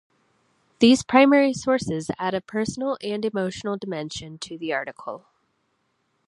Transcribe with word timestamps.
These 0.79 1.03
primary 1.03 1.53
sources 1.53 2.09
add 2.17 2.33
a 2.33 2.41
personal 2.41 2.97
and 3.03 3.23
emotional 3.23 3.77
dimension 3.77 4.39
to 4.39 4.57
the 4.57 4.73
article. 4.73 5.27